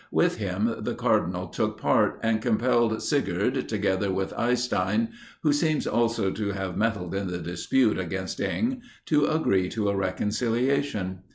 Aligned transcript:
With 0.09 0.37
him 0.37 0.77
the 0.79 0.95
cardinal 0.95 1.45
took 1.45 1.79
part, 1.79 2.19
and 2.23 2.41
compelled 2.41 3.03
Sigurd, 3.03 3.69
together 3.69 4.11
with 4.11 4.33
Eystein, 4.33 5.09
who 5.43 5.53
seems 5.53 5.85
also 5.85 6.31
to 6.31 6.53
have 6.53 6.75
meddled 6.75 7.13
in 7.13 7.27
the 7.27 7.37
dispute 7.37 7.99
against 7.99 8.39
Inge, 8.39 8.81
to 9.05 9.27
agree 9.27 9.69
to 9.69 9.89
a 9.89 9.95
reconciliation. 9.95 11.19